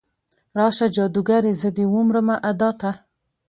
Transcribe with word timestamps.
راشه 0.57 0.87
جادوګرې، 0.95 1.51
زه 1.61 1.69
دې 1.75 1.85
ومرمه 1.93 2.35
ادا 2.49 2.69
ته 2.81 2.91